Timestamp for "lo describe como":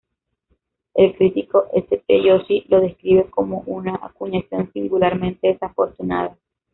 2.69-3.59